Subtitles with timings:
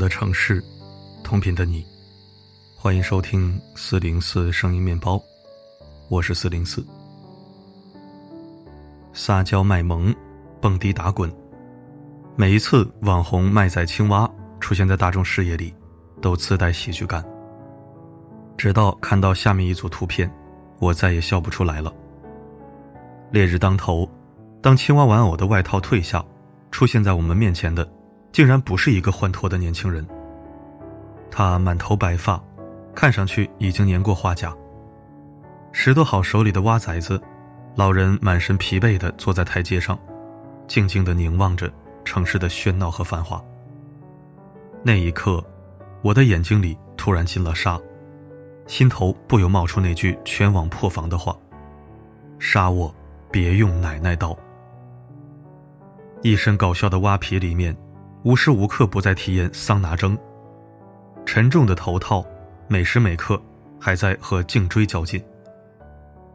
[0.00, 0.64] 的城市，
[1.22, 1.84] 同频的你，
[2.74, 5.22] 欢迎收听四零四声音面包，
[6.08, 6.82] 我是四零四。
[9.12, 10.14] 撒娇卖萌，
[10.58, 11.30] 蹦迪打滚，
[12.34, 14.28] 每一次网红卖仔青蛙
[14.58, 15.74] 出现在大众视野里，
[16.22, 17.22] 都自带喜剧感。
[18.56, 20.32] 直到看到下面一组图片，
[20.78, 21.92] 我再也笑不出来了。
[23.30, 24.10] 烈日当头，
[24.62, 26.24] 当青蛙玩偶的外套褪下，
[26.70, 27.86] 出现在我们面前的。
[28.32, 30.06] 竟然不是一个欢脱的年轻人。
[31.30, 32.42] 他满头白发，
[32.94, 34.54] 看上去已经年过花甲。
[35.72, 37.20] 拾掇好手里的蛙崽子，
[37.76, 39.98] 老人满身疲惫地坐在台阶上，
[40.66, 41.72] 静静地凝望着
[42.04, 43.42] 城市的喧闹和繁华。
[44.82, 45.44] 那一刻，
[46.02, 47.78] 我的眼睛里突然进了沙，
[48.66, 51.36] 心头不由冒出那句全网破防的话
[52.40, 52.92] ：“杀我，
[53.30, 54.36] 别用奶奶刀。”
[56.22, 57.76] 一身搞笑的蛙皮里面。
[58.22, 60.16] 无时无刻不在体验桑拿蒸，
[61.24, 62.22] 沉重的头套，
[62.68, 63.40] 每时每刻
[63.80, 65.22] 还在和颈椎较劲。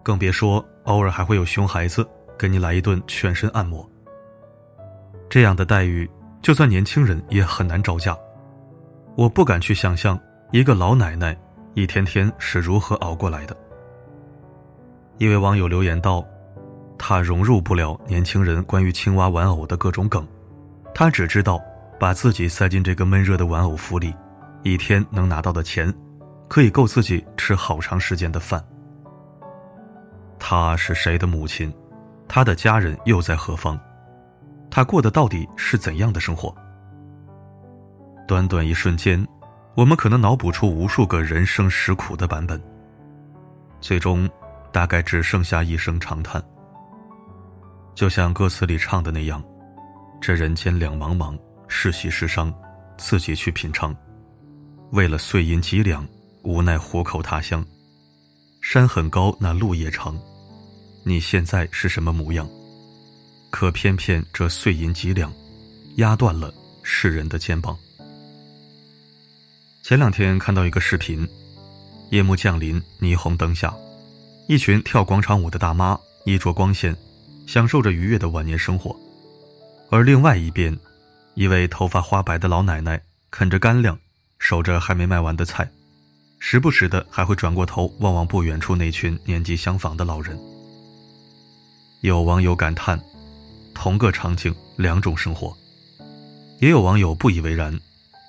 [0.00, 2.08] 更别说偶尔还会有熊孩子
[2.38, 3.88] 给你来一顿全身按摩。
[5.28, 6.08] 这样的待遇，
[6.40, 8.16] 就算年轻人也很难招架。
[9.16, 10.18] 我不敢去想象
[10.52, 11.36] 一个老奶奶
[11.74, 13.56] 一天天是如何熬过来的。
[15.18, 16.24] 一位网友留言道
[16.96, 20.24] ：“他融入不了年轻人关于青蛙玩偶的各种梗，
[20.94, 21.60] 他只知道。”
[22.02, 24.12] 把自己塞进这个闷热的玩偶服里，
[24.64, 25.94] 一天能拿到的钱，
[26.48, 28.60] 可以够自己吃好长时间的饭。
[30.36, 31.72] 她是谁的母亲？
[32.26, 33.78] 她的家人又在何方？
[34.68, 36.52] 她过的到底是怎样的生活？
[38.26, 39.24] 短短一瞬间，
[39.76, 42.60] 我们可能脑补出无数个人生实苦的版本，
[43.80, 44.28] 最终
[44.72, 46.42] 大概只剩下一声长叹。
[47.94, 49.40] 就像歌词里唱的那样
[50.20, 51.38] ：“这人间两茫茫。”
[51.74, 52.52] 是喜是伤，
[52.98, 53.96] 自己去品尝。
[54.90, 56.06] 为了碎银几两，
[56.42, 57.64] 无奈虎口他乡。
[58.60, 60.16] 山很高，那路也长。
[61.02, 62.46] 你现在是什么模样？
[63.50, 65.32] 可偏偏这碎银几两，
[65.96, 66.52] 压断了
[66.82, 67.76] 世人的肩膀。
[69.82, 71.26] 前两天看到一个视频，
[72.10, 73.74] 夜幕降临，霓虹灯下，
[74.46, 76.94] 一群跳广场舞的大妈衣着光鲜，
[77.46, 78.94] 享受着愉悦的晚年生活，
[79.90, 80.78] 而另外一边。
[81.34, 83.00] 一位头发花白的老奶奶
[83.30, 83.98] 啃着干粮，
[84.38, 85.70] 守着还没卖完的菜，
[86.38, 90.38] 时不时的还会转过头望望不远处那群年纪相仿的老人。
[92.02, 93.00] 有网友感叹
[93.74, 95.56] ：“同个场景，两种生活。”
[96.60, 97.76] 也有网友不以为然，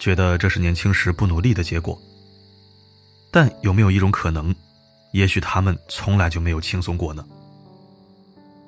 [0.00, 1.98] 觉得这是年轻时不努力的结果。
[3.30, 4.54] 但有没有一种可能，
[5.12, 7.24] 也许他们从来就没有轻松过呢？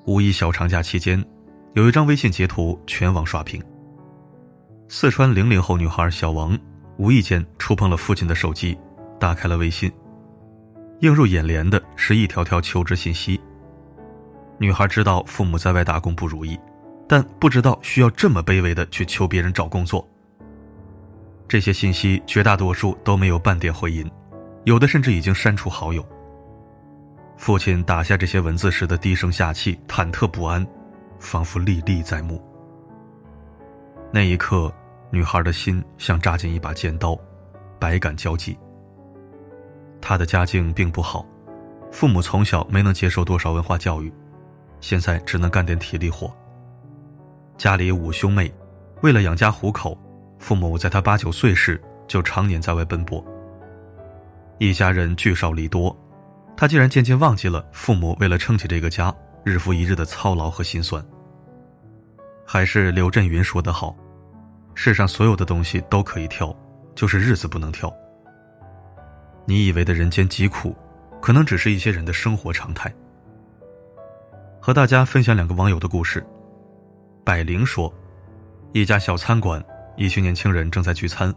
[0.07, 1.23] 五一小长假期间，
[1.75, 3.62] 有一张微信截图全网刷屏。
[4.93, 6.59] 四川零零后女孩小王
[6.97, 8.77] 无意间触碰了父亲的手机，
[9.21, 9.91] 打开了微信。
[10.99, 13.41] 映入眼帘的是一条条求职信息。
[14.59, 16.59] 女孩知道父母在外打工不如意，
[17.09, 20.05] 但不知道需要这么卑微的去求别人找工作。
[21.47, 24.11] 这些信息绝大多数都没有半点回音，
[24.65, 26.05] 有的甚至已经删除好友。
[27.37, 30.67] 父亲打下这些文字时的低声下气、忐忑不安，
[31.21, 32.45] 仿佛历历在目。
[34.12, 34.75] 那一刻。
[35.12, 37.19] 女孩的心像扎进一把尖刀，
[37.78, 38.56] 百感交集。
[40.00, 41.26] 她的家境并不好，
[41.91, 44.12] 父母从小没能接受多少文化教育，
[44.81, 46.32] 现在只能干点体力活。
[47.59, 48.53] 家里五兄妹，
[49.03, 49.99] 为了养家糊口，
[50.38, 53.22] 父母在她八九岁时就常年在外奔波。
[54.59, 55.94] 一家人聚少离多，
[56.56, 59.12] 她竟然渐渐忘记了父母为了撑起这个家
[59.43, 61.04] 日复一日的操劳和辛酸。
[62.47, 63.97] 还是刘震云说得好。
[64.83, 66.56] 世上所有的东西都可以挑，
[66.94, 67.94] 就是日子不能挑。
[69.44, 70.75] 你以为的人间疾苦，
[71.21, 72.91] 可能只是一些人的生活常态。
[74.59, 76.27] 和大家分享两个网友的故事。
[77.23, 77.93] 百灵说，
[78.73, 79.62] 一家小餐馆，
[79.99, 81.31] 一群年轻人正在聚餐，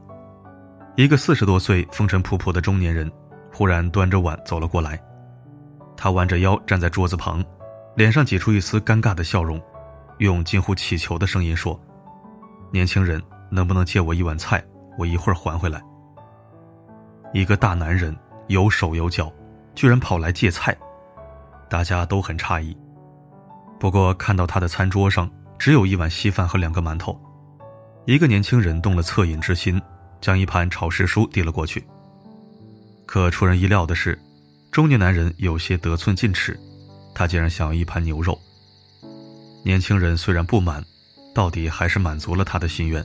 [0.95, 3.11] 一个四十多岁、风尘仆仆的中年人，
[3.53, 4.97] 忽然端着碗走了过来。
[5.97, 7.43] 他弯着腰站在桌子旁，
[7.97, 9.61] 脸上挤出一丝尴尬的笑容，
[10.19, 11.77] 用近乎乞求的声音说。
[12.71, 13.21] 年轻人，
[13.53, 14.63] 能不能借我一碗菜？
[14.97, 15.79] 我一会儿还回来。
[17.33, 18.15] 一个大男人
[18.47, 19.31] 有手有脚，
[19.75, 20.75] 居然跑来借菜，
[21.69, 22.75] 大家都很诧异。
[23.79, 25.29] 不过看到他的餐桌上
[25.59, 27.15] 只有一碗稀饭和两个馒头，
[28.05, 29.79] 一个年轻人动了恻隐之心，
[30.19, 31.85] 将一盘炒时蔬递了过去。
[33.05, 34.19] 可出人意料的是，
[34.71, 36.59] 中年男人有些得寸进尺，
[37.13, 38.39] 他竟然想要一盘牛肉。
[39.63, 40.83] 年轻人虽然不满。
[41.35, 43.03] 到底还是满足了他的心愿。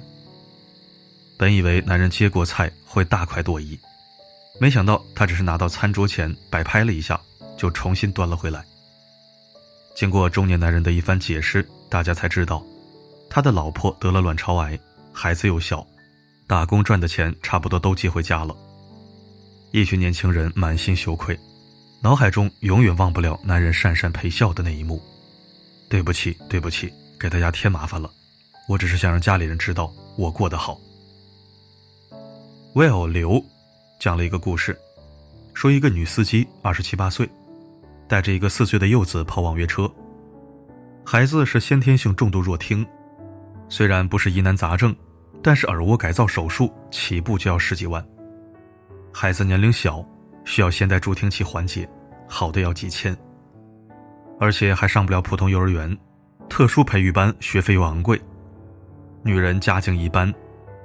[1.38, 3.78] 本以为男人接过菜会大快朵颐，
[4.60, 7.18] 没想到他只是拿到餐桌前摆拍了一下，
[7.56, 8.64] 就重新端了回来。
[9.94, 12.60] 经过中年男人的一番解释，大家才知道，
[13.30, 14.76] 他的老婆得了卵巢癌，
[15.12, 15.86] 孩子又小，
[16.48, 18.54] 打工赚的钱差不多都寄回家了。
[19.70, 21.38] 一群年轻人满心羞愧，
[22.02, 25.00] 脑海中永远忘不了男人讪讪陪笑的那一幕。
[25.88, 28.10] 对不起，对不起，给大家添麻烦了，
[28.68, 30.76] 我只是想让家里人知道我过得好。
[32.74, 33.42] Well，刘
[33.98, 34.78] 讲了一个故事，
[35.54, 37.28] 说一个女司机二十七八岁，
[38.06, 39.90] 带着一个四岁的幼子跑网约车。
[41.04, 42.86] 孩子是先天性重度弱听，
[43.70, 44.94] 虽然不是疑难杂症，
[45.42, 48.06] 但是耳蜗改造手术起步就要十几万。
[49.12, 50.04] 孩子年龄小，
[50.44, 51.88] 需要先带助听器缓解，
[52.28, 53.16] 好的要几千。
[54.38, 55.98] 而且还上不了普通幼儿园，
[56.50, 58.20] 特殊培育班学费又昂贵。
[59.22, 60.32] 女人家境一般。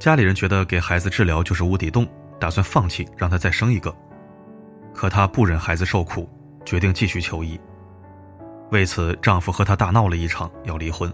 [0.04, 2.06] 家里人觉得给孩子治疗就是无底洞，
[2.38, 3.96] 打算放弃让他再生一个。
[4.94, 6.30] 可她不忍孩子受苦，
[6.66, 7.58] 决定继续求医。
[8.72, 11.10] 为此，丈夫和她大闹了一场，要离婚。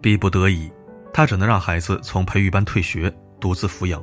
[0.00, 0.68] 逼不得已，
[1.12, 4.02] 她只能让孩子从培育班退学，独自抚养。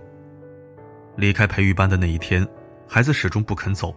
[1.17, 2.47] 离开培育班的那一天，
[2.87, 3.93] 孩子始终不肯走，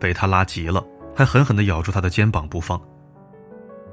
[0.00, 2.80] 被她拉急了，还狠狠地咬住她的肩膀不放。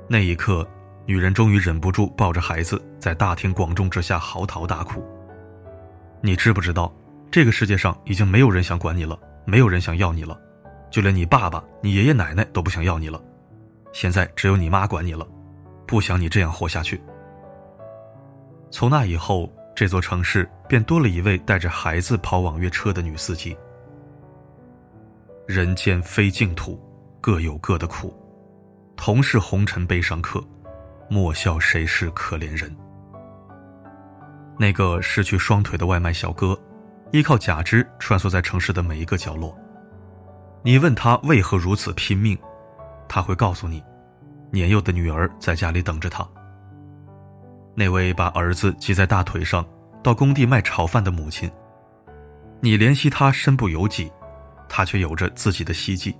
[0.08, 0.68] 那一刻。
[1.06, 5.06] 女人终于忍不住抱着孩子，在大庭广众之下嚎啕大哭。
[6.22, 6.94] 你知不知道，
[7.30, 10.40] 这个世界上已经没有人想管你了，没有人想要你了，
[10.90, 13.22] 就连你爸爸、你爷爷奶奶都不想要你了。
[13.92, 15.28] 现在只有你妈管你了，
[15.86, 17.02] 不想你这样活下去。
[18.72, 23.56] 从那以后，这座城市便多了一位带着孩子跑网约车的女司机。
[25.46, 26.82] 人间非净土，
[27.20, 28.16] 各有各的苦，
[28.96, 30.42] 同是红尘悲伤客。
[31.10, 32.76] 莫笑谁是可怜人。
[34.58, 36.58] 那个失去双腿的外卖小哥，
[37.12, 39.58] 依靠假肢穿梭在城市的每一个角落。
[40.64, 42.38] 你问他为何如此拼命，
[43.10, 43.84] 他会告诉你，
[44.52, 46.28] 年幼的女儿在家里等着他。
[47.76, 49.66] 那位把儿子系在大腿上
[50.04, 51.52] 到工地卖炒饭的母亲，
[52.62, 54.12] 你怜惜他身不由己，
[54.70, 56.16] 他却有着自己的希冀。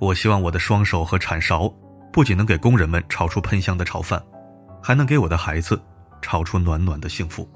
[0.00, 1.72] 我希望我的双手和铲勺。
[2.14, 4.24] 不仅能给工人们炒出喷香的炒饭，
[4.80, 5.82] 还能给我的孩子
[6.22, 7.46] 炒出暖暖的幸福。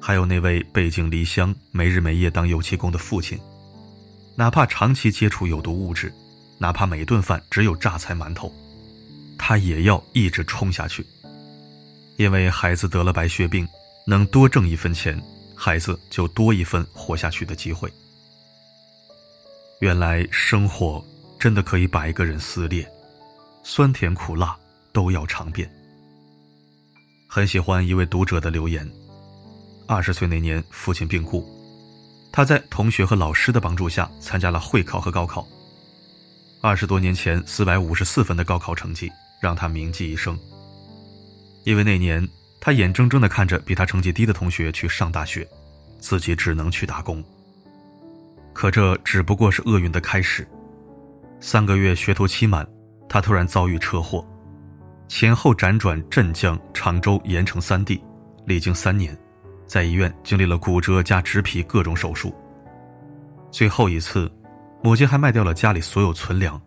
[0.00, 3.38] 还有那位背井离乡、没日没夜当油漆工的父亲，
[4.34, 6.12] 哪怕长期接触有毒物质，
[6.58, 8.52] 哪怕每顿饭只有榨菜馒头，
[9.38, 11.06] 他也要一直冲下去。
[12.16, 13.64] 因为孩子得了白血病，
[14.08, 15.22] 能多挣一分钱，
[15.54, 17.88] 孩子就多一份活下去的机会。
[19.78, 21.00] 原来生活。
[21.38, 22.86] 真的可以把一个人撕裂，
[23.62, 24.56] 酸甜苦辣
[24.92, 25.70] 都要尝遍。
[27.28, 28.90] 很喜欢一位读者的留言：
[29.86, 31.46] 二十岁那年，父亲病故，
[32.32, 35.46] 他在同学和老师的帮助下参加了会考和高考。
[36.60, 39.08] 二十多年前，四百五十四分的高考成绩
[39.40, 40.36] 让他铭记一生。
[41.64, 42.26] 因为那年，
[42.60, 45.46] 他眼睁睁地看着比他成绩低的同学去上大学，
[46.00, 47.22] 自己只能去打工。
[48.52, 50.44] 可这只不过是厄运的开始。
[51.40, 52.66] 三个月学徒期满，
[53.08, 54.26] 他突然遭遇车祸，
[55.06, 58.02] 前后辗转镇江、常州、盐城三地，
[58.44, 59.16] 历经三年，
[59.64, 62.34] 在医院经历了骨折加植皮各种手术。
[63.52, 64.30] 最后一次，
[64.82, 66.60] 母亲还卖掉了家里所有存粮，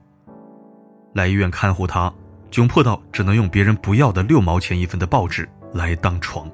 [1.14, 2.12] 来医院看护他，
[2.50, 6.50] 窘迫到只能用别人不要的六毛钱一份的报纸来当床。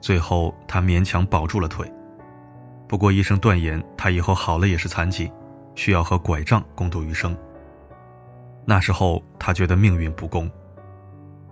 [0.00, 1.92] 最后，他勉强保住了腿，
[2.88, 5.30] 不过医生断言他以后好了也是残疾。
[5.74, 7.36] 需要和拐杖共度余生。
[8.64, 10.50] 那时候他觉得命运不公，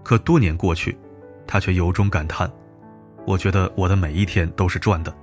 [0.02, 0.96] 可多年过去，
[1.46, 2.50] 他却由衷感叹
[3.26, 5.14] ：“我觉得我的每一天都是赚的，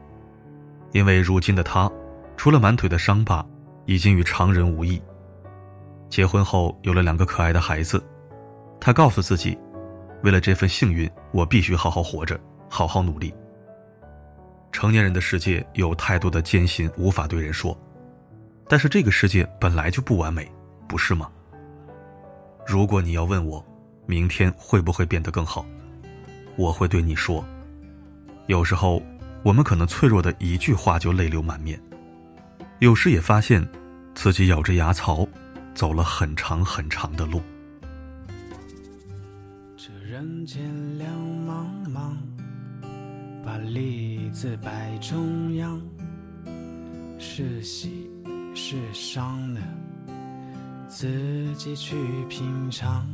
[0.91, 1.91] 因为如今的他，
[2.38, 3.44] 除了满腿的伤疤，
[3.86, 5.01] 已经与常人无异。
[6.10, 8.03] 结婚后有了两个可爱的孩子，
[8.79, 9.58] 他告诉自己，
[10.22, 12.39] 为了这份幸运，我必须好好活着，
[12.70, 13.34] 好好努力。
[14.72, 17.75] 成年人的世界有太多的艰辛无法对人说。”
[18.69, 20.49] 但是这个世界本来就不完美，
[20.88, 21.27] 不是吗？
[22.67, 23.65] 如果你要问我，
[24.05, 25.65] 明天会不会变得更好，
[26.55, 27.43] 我会对你说，
[28.45, 29.01] 有时候
[29.41, 31.81] 我们可能脆弱的一句话就泪流满面，
[32.77, 33.67] 有时也发现
[34.13, 35.27] 自己咬着牙槽，
[35.73, 37.41] 走了很长很长的路。
[39.75, 40.61] 这人间
[40.99, 41.11] 两
[41.47, 42.13] 茫茫，
[43.43, 45.81] 把利字摆中央，
[47.17, 48.11] 是喜。
[48.61, 49.61] 是伤了，
[50.89, 51.07] 自
[51.55, 51.95] 己去
[52.27, 53.07] 品尝。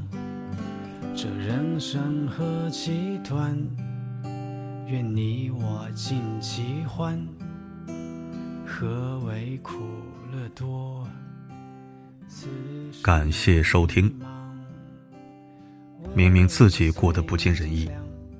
[1.15, 3.55] 这人生何其短，
[4.87, 7.15] 愿你我尽其欢。
[8.65, 9.75] 何为苦
[10.33, 11.07] 乐多？
[13.03, 14.11] 感谢收听。
[16.15, 17.87] 明明自己过得不尽人意，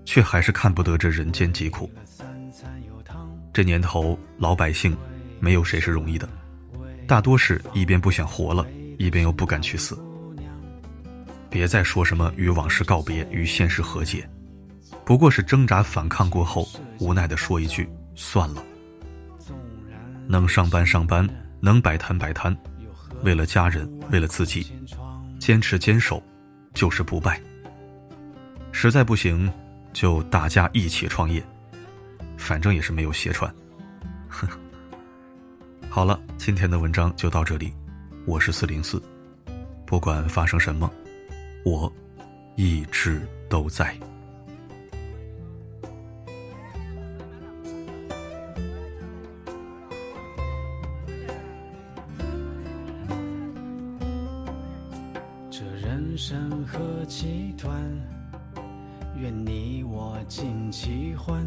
[0.06, 1.88] 却还是看不得这人间疾苦。
[3.54, 4.98] 这年头，老百姓
[5.40, 6.28] 没有谁是容易的，
[7.08, 8.66] 大多是一边不想活了，
[8.98, 9.98] 一边又不敢去死。
[11.50, 14.28] 别再说什么与往事告别，与现实和解，
[15.06, 16.68] 不过是挣扎反抗过后，
[17.00, 18.64] 无奈的说一句算了。
[20.28, 21.28] 能上班上班，
[21.62, 22.56] 能摆摊摆摊，
[23.22, 24.74] 为了家人，为了自己，
[25.40, 26.22] 坚持坚守，
[26.74, 27.40] 就是不败。
[28.72, 29.50] 实在不行，
[29.94, 31.42] 就大家一起创业，
[32.36, 33.54] 反正也是没有鞋穿。
[35.96, 37.74] 好了，今天的文章就到这里，
[38.26, 39.02] 我是四零四，
[39.86, 40.92] 不管发生什么，
[41.64, 41.90] 我
[42.58, 43.98] 一直都在。
[55.50, 57.74] 这人生何其短，
[59.18, 61.45] 愿你我尽其欢。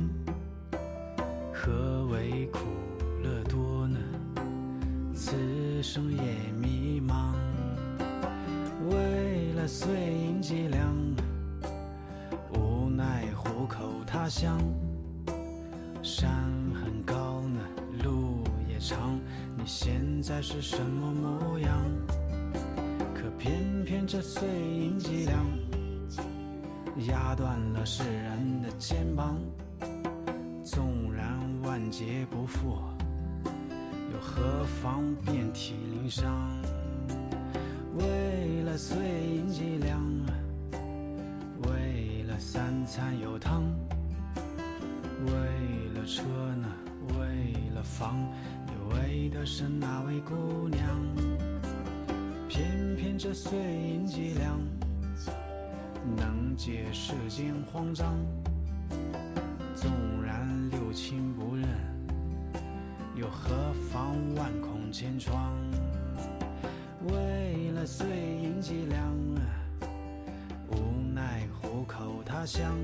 [5.90, 7.33] 生也迷茫。
[8.90, 10.95] 为了碎银几两，
[12.52, 14.61] 无奈糊口他乡。
[16.02, 16.30] 山
[16.75, 17.61] 很高呢，
[18.04, 19.18] 路也长，
[19.57, 21.83] 你现在是什么模样？
[23.14, 25.42] 可偏偏这碎银几两，
[27.07, 29.38] 压断了世人的肩膀。
[30.62, 32.76] 纵然万劫不复，
[34.18, 36.26] 又何妨遍体鳞伤？
[37.96, 40.02] 为了碎银几两，
[41.62, 43.62] 为了三餐有汤，
[45.25, 45.32] 为
[45.94, 46.25] 了车
[46.56, 46.66] 呢，
[47.16, 48.18] 为了房，
[48.66, 50.82] 你为的是哪位姑娘？
[52.48, 54.58] 偏偏这碎银几两，
[56.16, 58.16] 能解世间慌张。
[59.76, 59.92] 纵
[63.49, 65.57] 何妨万孔千疮？
[67.09, 69.17] 为了碎银几两，
[70.71, 70.76] 无
[71.14, 72.76] 奈虎口他乡。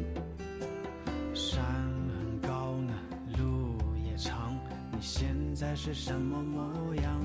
[1.34, 2.94] 山很高呢，
[3.36, 4.56] 路也长，
[4.90, 7.20] 你现在是什么模样？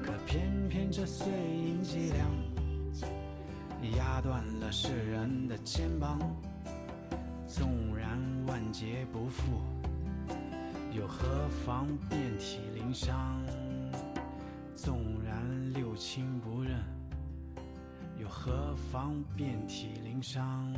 [0.00, 2.30] 可偏偏这碎银几两，
[3.98, 6.20] 压断了世人的肩膀。
[7.48, 9.42] 纵然万劫不复，
[10.96, 13.42] 又何妨遍体鳞伤？
[14.76, 16.78] 纵然六亲不认，
[18.16, 20.72] 又何妨遍体鳞伤？